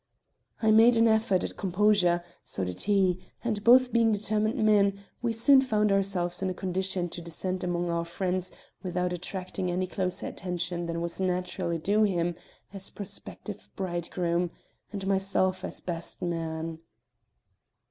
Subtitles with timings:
[0.63, 5.31] I made an effort at composure, so did he; and both being determined men, we
[5.31, 8.51] soon found ourselves in a condition to descend among our friends
[8.81, 12.33] without attracting any closer attention than was naturally due him
[12.73, 14.49] as prospective bridegroom
[14.91, 16.79] and myself as best man.